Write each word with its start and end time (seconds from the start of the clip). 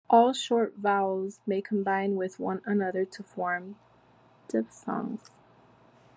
All 0.09 0.33
short 0.33 0.77
vowels 0.77 1.41
may 1.45 1.61
combine 1.61 2.15
with 2.15 2.39
one 2.39 2.63
another 2.65 3.05
to 3.05 3.21
form 3.21 3.75
diphthongs. 4.47 5.29